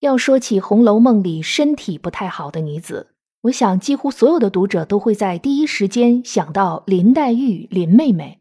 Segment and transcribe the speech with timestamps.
[0.00, 3.08] 要说起《红楼梦》里身体不太好的女子，
[3.42, 8.40] 我想几乎所有的读者都会在第一时间想到林黛玉、林妹妹，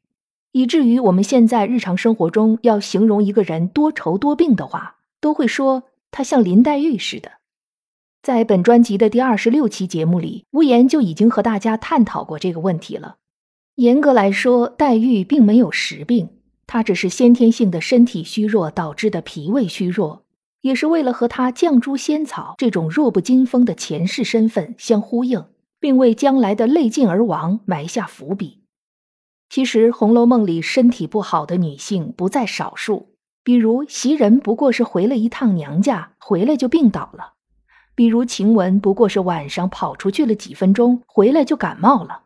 [0.53, 7.29] 以至于我们现在日常生活中要形容一个人多愁多病的话，都会说她像林黛玉似的。
[8.23, 13.17] 在本专辑的第二十六期节目里，无言就已经和大家探讨过这个问题了。
[13.75, 16.29] 严格来说，黛玉并没有实病，
[16.65, 20.23] 她只是先天性的身体虚弱导致的脾胃虚弱。
[20.61, 25.45] 也是为了和他绛珠仙草这种弱不禁风的前世身份相呼应，
[25.79, 28.63] 并为将来的泪尽而亡埋下伏笔。
[29.49, 33.07] 其实，《红楼梦》里身体不好的女性不在少数，
[33.43, 37.33] 比如袭人不过是回了一趟娘家，回来就病倒了；
[37.95, 42.25] 比如晴雯不过是晚上跑出去了几分钟，回来就感冒了；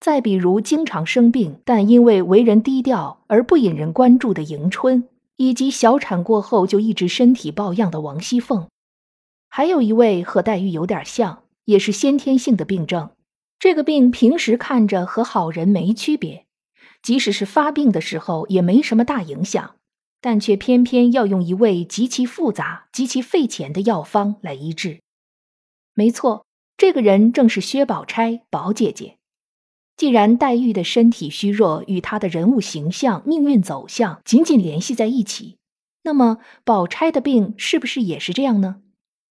[0.00, 5.08] 再比如经常生病但因为为人低调而不引人关注的迎春。
[5.36, 8.68] 以及小产过后就一直身体抱恙的王熙凤，
[9.48, 13.10] 还有一位和黛玉有点像，也是先天性的病症。
[13.58, 16.46] 这个病平时看着和好人没区别，
[17.02, 19.76] 即使是发病的时候也没什么大影响，
[20.20, 25.00] 但却偏偏要用一味极其复杂、极其费钱的药方来医治。
[25.94, 26.44] 没错，
[26.76, 29.16] 这个人正是薛宝钗，宝姐姐。
[29.96, 35.56] 既然黛玉的身体虚弱与她的人物形象、命运走向紧紧联系在一起，
[36.02, 38.82] 那么宝钗的病是不是也是这样呢？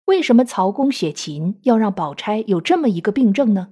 [0.05, 3.69] 为什么曹公雪芹要让宝钗有这么一个病症呢？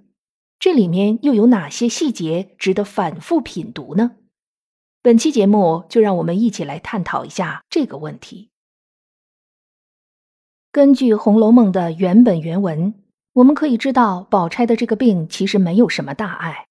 [0.59, 4.17] 这里面又有哪些细节值得反复品读呢？
[5.01, 8.49] 本期节目就让我们一起来探讨一下这个问题。
[10.71, 12.93] 根据《红楼梦》的原本原文，
[13.33, 16.67] 我们可以知道，宝钗的这个病其实没有什么大碍。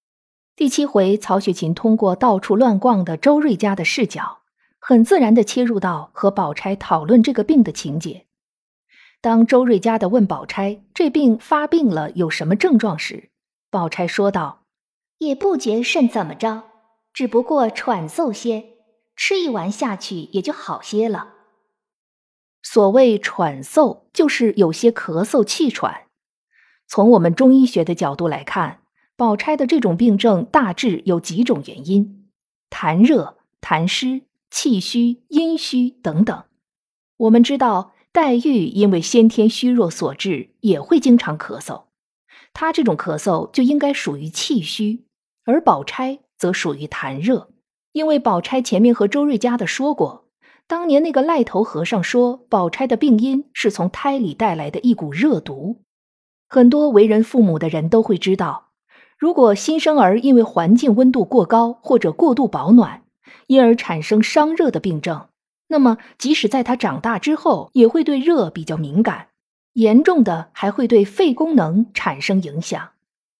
[0.61, 4.41] 第七回，曹雪芹通过到处乱逛的周瑞家的视角，
[4.79, 8.27] 很自然地切入到和宝钗讨论这个病的情节。
[9.23, 13.31] 当周瑞家的问宝钗这病发病了有什么症状时，
[13.71, 14.65] 宝钗说道
[15.17, 16.65] ：“也不觉甚怎么着，
[17.15, 18.75] 只不过喘嗽些，
[19.17, 21.37] 吃一丸下去也就好些了。”
[22.63, 26.03] 所谓喘嗽，就是有些咳嗽气喘。
[26.87, 28.80] 从我们中医学的角度来看。
[29.21, 32.31] 宝钗的这种病症大致有几种原因：
[32.71, 36.45] 痰热、痰湿、气虚、阴虚等等。
[37.19, 41.83] 我们知道，黛玉因为先天虚弱所致，也会经常咳嗽。
[42.55, 45.05] 她这种咳嗽就应该属于气虚，
[45.45, 47.51] 而宝钗则属于痰热。
[47.93, 50.29] 因为宝钗前面和周瑞家的说过，
[50.67, 55.83] 当年那个赖头和尚说，宝钗的病因是从胎里带来的一股热毒。
[56.49, 58.70] 很多为人父母的人都会知道。
[59.21, 63.03] 如果新生儿因为环境温度过高或者过度保暖，
[63.49, 65.29] 因而产生伤热的病症，
[65.69, 69.29] 那么即使在他长大之后，也会对热比较敏感，
[69.75, 72.93] 严重的还会对肺功能产生影响。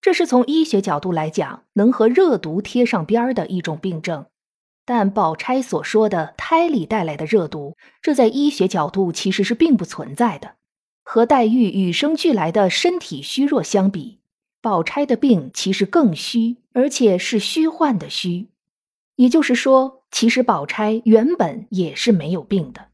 [0.03, 4.27] 这是从医学角度来讲，能和热毒贴上边儿的一种病症。
[4.85, 10.57] 但宝钗所说的胎里带来的热毒，这在医学角度其实是并不存在的，
[11.03, 14.20] 和黛玉与生俱来的身体虚弱相比。
[14.63, 18.49] 宝钗的病其实更虚，而且是虚幻的虚，
[19.17, 22.89] 也就是说，其实宝钗原本也是没有病的。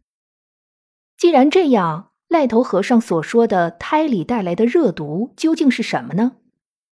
[1.16, 6.36] 既然这样，赖头和尚所说的胎里带来的热毒究竟是什么呢？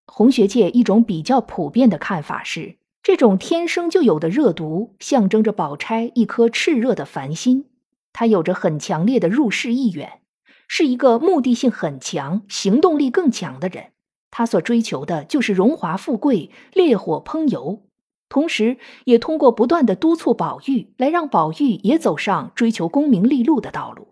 [0.07, 7.67] 红学界一种比较普遍的看法是，这种天生就有的热毒象征着宝钗一颗炽热的凡心，
[8.13, 10.21] 她有着很强烈的入世意愿，
[10.67, 13.94] 是一个目的性很强、行动力更强的人。
[14.37, 17.83] 他所追求的就是荣华富贵、烈火烹油，
[18.29, 24.09] 同时也通过不断的督促宝玉，来让宝玉也走上追求功名利禄的道路。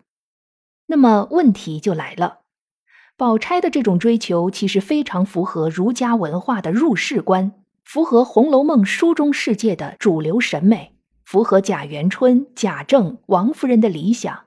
[0.87, 2.39] 那么问题就来了，
[3.17, 7.51] 宝钗的这种追求其实非常符合儒家文化的入世观，
[7.83, 14.45] 符合《红楼梦》书中世界的主流审美，符合贾元春、贾政、王夫人的理想。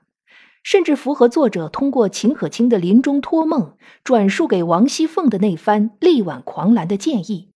[0.67, 7.51] 甚至符合作者通过秦可卿的临终托梦转述给王熙凤的那番力挽狂澜的建议，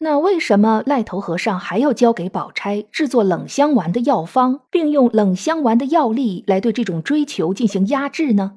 [0.00, 8.56] 那为什么赖头和尚还要交给宝钗制作冷香丸的药方，并用冷香丸的药力来对这种追求进行压制呢？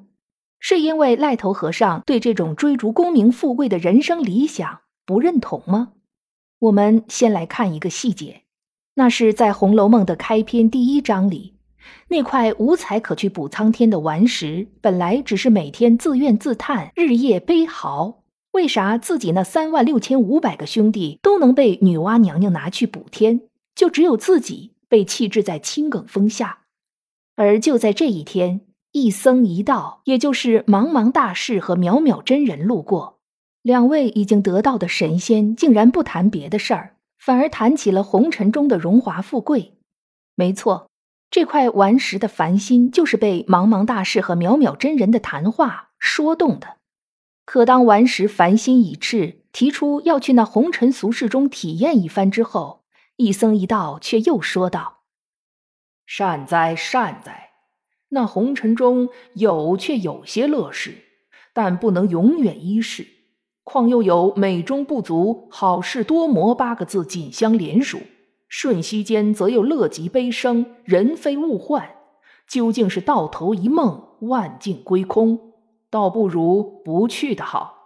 [0.58, 5.92] 是因为赖头和尚对这种追逐功名富贵的人生理想不认同吗？
[6.58, 8.42] 我们先来看一个细节，
[8.94, 11.54] 那是在《红楼梦》的开篇第一章里，
[12.08, 18.22] 那块无才可去补苍天的顽石，本来只是每天自怨自叹，日夜悲嚎。
[18.52, 23.42] 为啥自己那三万六千五百个兄弟都能被女娲娘娘拿去补天，
[23.74, 26.60] 就只有自己被弃置在青埂峰下？
[27.36, 28.62] 而就在这一天。
[28.92, 33.20] 一僧一道，也就是茫茫大士和渺渺真人路过，
[33.62, 39.74] 两位已经得道的神仙竟然不谈别的事儿，反而谈起了红尘中的荣华富贵。
[40.34, 40.89] 没错，
[41.30, 46.78] 这块顽石的凡心就是被茫茫大士和渺渺真人的谈话说动的。
[47.44, 52.82] 可当顽石凡心已至，提出要去那红尘俗世中体验一番之后，
[53.16, 55.02] 一僧一道却又说道
[56.06, 57.50] ：“善哉善哉。”
[58.10, 61.04] 那红尘中有却有些乐事，
[61.52, 63.06] 但不能永远一世。
[63.62, 68.00] 况又有美中不足，好事多磨八个字紧相连属。
[68.50, 71.88] 瞬息间则又乐极悲生，人非物换，
[72.48, 75.52] 究竟是到头一梦，万境归空。
[75.88, 77.78] 倒不如不去的好。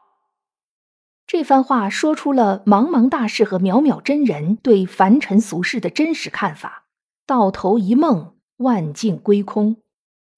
[1.27, 6.85] 这番话说出了茫茫大事和渺渺真人对凡尘俗世的真实看法。
[7.27, 9.77] 到头一梦，万境归空。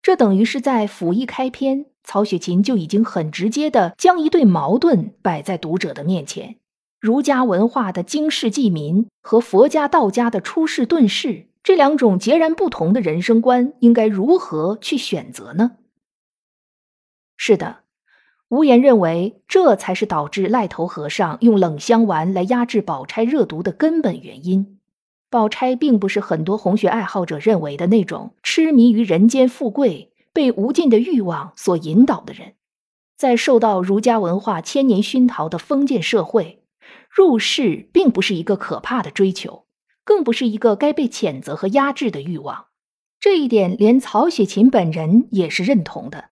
[0.02, 6.56] 这等于是在甫一开篇，曹雪芹就已经很直接的将一对矛盾摆在读者的面前：
[6.98, 15.72] 儒家文化的经世济民和佛家道家的出世遁世这两种截然不同的人生观，应该如何去选择呢？
[17.36, 17.80] 是的，
[18.48, 24.78] 无言认为这才是导致赖头和尚用冷香丸来压制宝钗热毒的根本原因。
[25.28, 32.54] 宝钗并不是很多红学爱好者认为的那种痴迷于人间富贵、被无尽的欲望所引导的人。
[33.16, 36.62] 在受到儒家文化千年熏陶的封建社会，
[37.16, 39.64] 入世并不是一个可怕的追求，
[40.04, 42.66] 更不是一个该被谴责和压制的欲望。
[43.18, 46.26] 这一点连曹雪芹本人也是认同的，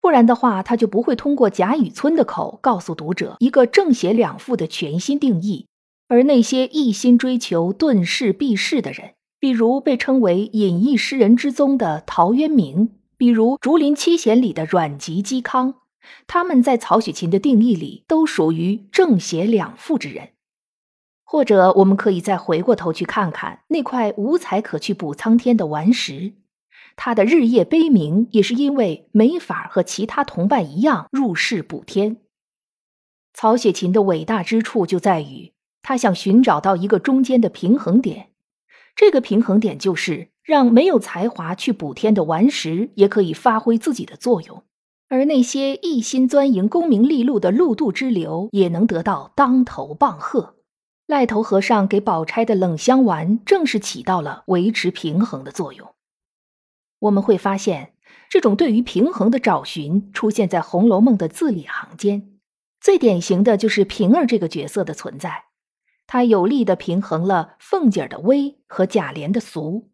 [0.00, 5.66] 不然的话，他就不会通过贾雨村的口告诉读者一个正邪两副的全新定义。
[6.06, 15.74] 而那些一心追求遁世避世的人，比如被称为隐逸诗人之宗的陶渊明，比如《竹林七贤》里的阮籍、嵇康，
[16.26, 20.30] 他们在曹雪芹的定义里都属于正邪两副之人。
[21.24, 26.32] 或者，我们可以再回过头去看看那块无才可去补苍天的顽石，
[26.96, 32.16] 他的日夜悲鸣，也是因为没法和其他同伴一样入世补天。
[33.34, 35.52] 曹雪芹的伟大之处就在于。
[35.80, 38.30] 他想寻找到一个中间的平衡点，
[38.94, 44.64] 这个平衡点就是让没有才华去补天的顽石也可以发挥自己的作用，
[45.08, 50.56] 而那些一心钻营功名利禄的禄渡之流也能得到当头棒喝。
[51.06, 55.94] 赖头和尚给宝钗的冷香丸正是起到了维持平衡的作用。
[56.98, 57.94] 我们会发现，
[58.28, 62.38] 这种对于平衡的找寻出现在《红楼梦》的字里行间，
[62.78, 65.44] 最典型的就是平儿这个角色的存在。
[66.06, 69.88] 她有力的平衡了凤姐儿的威和贾琏的俗，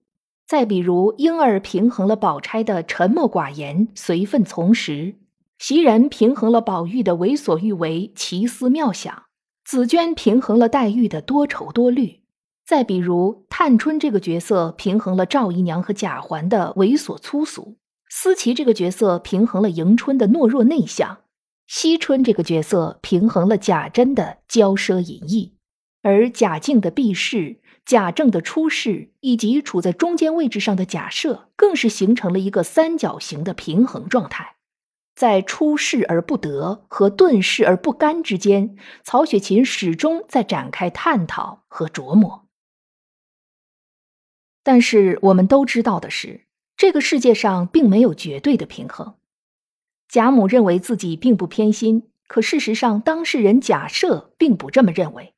[0.47, 5.15] 再比如莺儿平衡了宝钗的沉默寡言、随分从时，
[5.59, 9.25] 袭人平衡了宝玉的为所欲为、奇思妙想，
[9.65, 12.21] 紫娟平衡了黛玉的多愁多虑，
[12.67, 17.79] 再比如探春这个角色平衡了赵姨娘和贾环的猥琐粗俗，
[18.11, 21.21] 思琪这个角色平衡了迎春的懦弱内向，
[21.67, 25.55] 惜春这个角色平衡了贾珍的骄奢淫逸。
[26.03, 34.57] 而贾静的避世、贾政的出世，以及处在中间位置上的贾赦，更是形成了一个三角形的平衡状态。
[35.15, 42.47] 在出世而不得和遁世而不甘之间，曹雪芹始终在展开探讨和琢磨。
[44.63, 49.17] 但是我们都知道的是，这个世界上并没有绝对的平衡。
[50.09, 55.34] 贾母认为自己并不偏心，可事实上，当事人贾赦并不这么认为。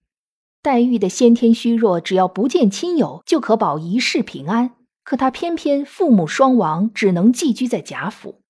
[0.67, 4.73] 黛玉的先天虚弱，只要不见亲友就可保一世平安。
[5.05, 8.41] 可她偏偏父母双亡，只能寄居在贾府。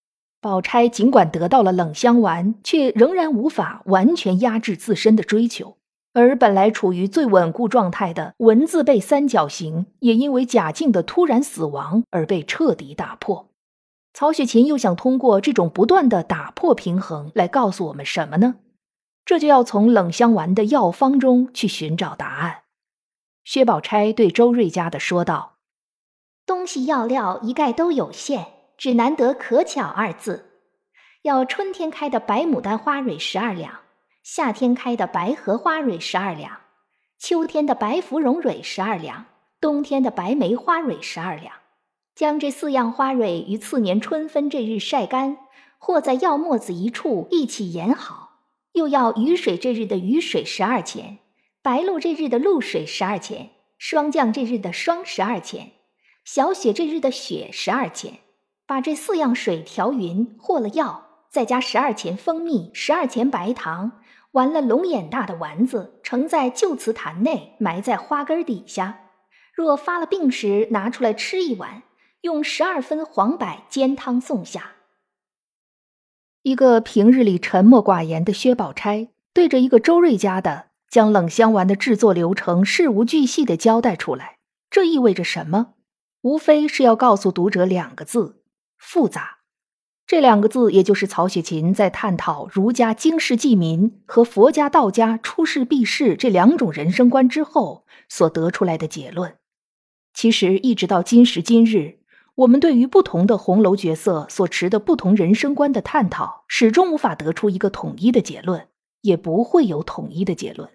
[0.40, 5.76] 宝钗尽管得到了冷香丸，却仍然无法完全压制自身的追求。
[6.14, 13.50] 而本来处于最稳固状态的文字被三角形，也因为贾静的突然死亡而被彻底打破。
[14.14, 18.54] 曹雪芹又想通过这种不断的打破平衡，来告诉我们什么呢？
[19.26, 22.62] 这就要从冷香丸的药方中去寻找答案。
[23.42, 25.56] 薛宝钗对周瑞家的说道
[26.46, 28.46] ：“东西药料一概都有限，
[28.78, 30.52] 只难得可巧二字。
[31.22, 33.80] 要春天开的白牡丹花蕊十二两，
[34.22, 36.60] 夏天开的白荷花蕊十二两，
[37.18, 39.26] 秋天的白芙蓉蕊十二两，
[39.60, 41.52] 冬天的白梅花蕊十二两。
[42.14, 45.36] 将这四样花蕊于次年春分这日晒干，
[45.78, 48.25] 或在药沫子一处一起研好。
[48.76, 51.18] 又要雨水这日的雨水十二钱。”
[51.60, 55.72] 白露这日的露水十二钱，霜降这日的霜十二钱，
[56.24, 58.20] 小雪这日的雪十二钱。
[58.68, 69.00] 把这四样水调匀，和了药，再加十二钱蜂蜜，十二钱白糖，完了龙眼大的丸子，盛在旧瓷坛内，埋在花根底下。
[69.52, 71.82] 若发了病时，拿出来吃一碗，
[72.20, 74.75] 用十二分黄柏煎汤送下。
[76.46, 80.66] 一个平日里沉默寡言的薛宝钗，对着一个周瑞家的。
[80.88, 84.38] 将冷香丸的制作流程事无巨细的交代出来，
[84.70, 85.74] 这意味着什么？
[86.22, 88.42] 无非是要告诉读者两个字：
[88.78, 89.38] 复杂。
[90.06, 99.34] 这两个字，也就是曹雪芹在探讨儒家经世济民和佛家道家出世避世这两种人生观之后所得出来的结论。
[100.14, 101.98] 其实，一直到今时今日，
[102.36, 108.68] 我们对于不同的红楼角色所持的不同人生观的探讨，始终无法得出一个统一的结论，
[109.00, 110.68] 也不会有统一的结论。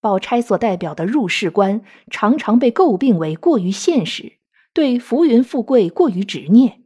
[0.00, 4.38] 宝钗所代表的入世观，常常被诟病为过于现实，
[4.72, 6.80] 对浮云富贵过于执念；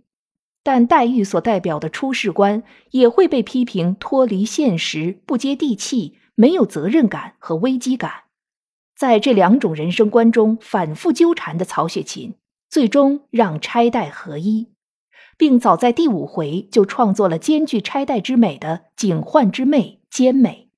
[0.63, 8.25] 但黛玉所代表的出世观，也会被批评脱离现实、不接地气、没有责任感和危机感。
[8.95, 12.35] 在这两种人生观中反复纠缠的曹雪芹，
[12.69, 14.73] 最终让钗黛合一，
[15.37, 20.71] 并早在第五回就创作了兼具钗黛之美的警幻之媚兼美。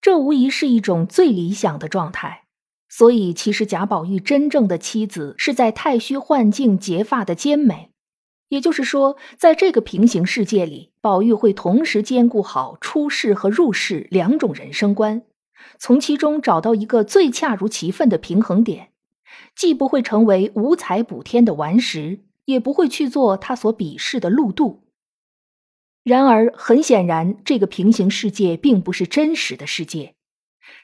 [0.00, 2.44] 这无疑是一种最理想的状态，
[2.88, 7.90] 所以其实贾宝玉真正的妻子是在太虚幻境结发的兼美，
[8.48, 15.22] 也就是说，在这个平行世界里，宝玉会同时兼顾好出世和入世两种人生观，
[15.78, 18.90] 从其中找到一个最恰如其分的平衡点，
[19.54, 24.84] 既不会成为五彩补天的顽石，也不会去做他所鄙视的陆渡。
[26.02, 30.14] 然而，很显然，这个平行世界并不是真实的世界。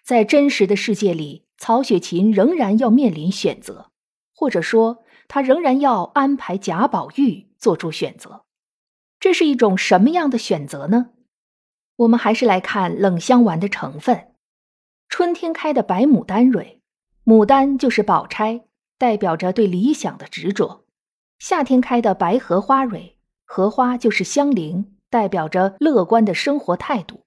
[0.02, 3.90] 在真实的世界里，曹雪芹仍然要面临选择，
[4.35, 8.44] 或者说，他仍然要安排贾宝玉做出选择。
[9.18, 11.11] 这是一种什么样的选择呢？
[11.97, 14.35] 我们还是来看冷香丸的成分：
[15.11, 16.79] 春天开的白牡丹蕊，
[17.30, 18.62] 牡丹就是宝钗，
[18.99, 20.82] 代表着对理想的执着；
[21.38, 24.96] 夏天开的白荷花蕊，荷花就是香菱。
[25.08, 27.25] 代表着乐观的生活态度。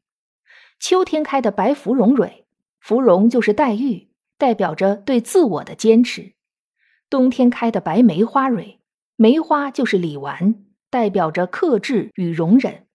[0.77, 2.45] 秋天开的白芙蓉蕊，
[2.81, 6.33] 芙蓉就是黛玉，代表着对自我的坚持。
[7.09, 8.79] 冬天开的白梅花蕊，
[9.15, 10.55] 梅花就是李纨，
[10.89, 12.87] 代表着克制与容忍。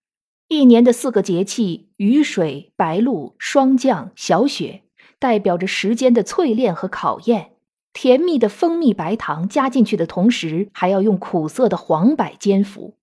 [0.48, 4.82] 一年的四个节气，雨水、白露、霜降、小雪，
[5.18, 7.52] 代表着时间的淬炼和考验。
[7.92, 12.96] 甜蜜的蜂蜜白糖加进去的同时，还要用苦涩的黄柏煎服。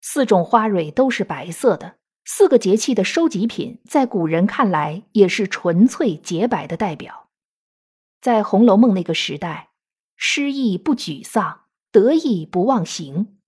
[0.00, 7.28] 四种花蕊都是白色的，四个节气的收集品，在古人看来也是纯粹洁白的代表。
[8.20, 9.68] 在《红楼梦》那个时代，
[10.16, 11.60] 失意不沮丧，
[11.92, 13.38] 得意不忘形，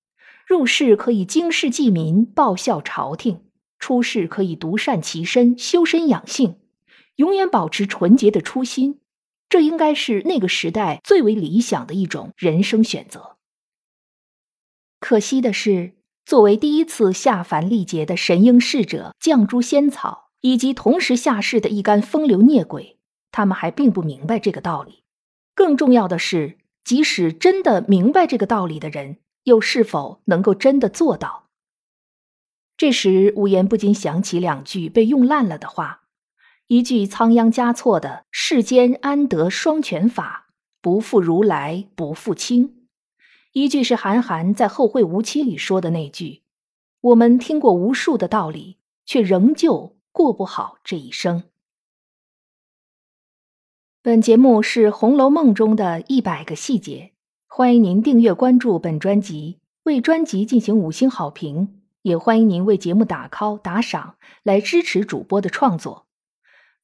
[0.47, 3.39] 入世可以经世济民，报效朝廷；
[3.79, 6.57] 出世可以独善其身，修身养性，
[7.17, 9.01] 永远保持纯洁的初心。
[9.49, 13.37] 这应该是那个时代最为理想的一种人生选择。
[15.01, 15.95] 可惜的是。
[16.25, 22.97] 作为第一次下凡历劫的神瑛侍者、绛珠仙草，以及同时下世的一干风流孽鬼，
[23.33, 25.03] 他们还并不明白这个道理。
[25.53, 31.49] 更重要的是，即使真的明白这个道理的人，又是否能够真的做到？
[32.77, 36.02] 这时，无言不禁想起两句被用烂了的话：
[36.73, 40.47] 一句仓央嘉措的“世间安得双全法，
[40.81, 42.87] 不负如来不负卿”。
[43.53, 46.41] 一句是韩寒在《后会无期》里说的那句
[47.03, 51.43] ：“我们听过无数的道理，却仍旧过不好这一生。”
[54.01, 57.13] 本节目是《红楼梦》中的一百个细节，
[57.47, 66.07] 欢迎您订阅关注本专辑，为专辑进行五星好评，也欢迎您为节目打 call 打赏来支持主播的创作。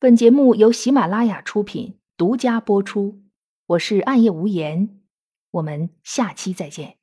[0.00, 3.20] 本节目由喜马拉雅出品，独家播出。
[3.66, 5.00] 我是暗夜无言。
[5.50, 6.97] 我们下期再见。